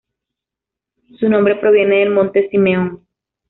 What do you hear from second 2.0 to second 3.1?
Monte Simeón.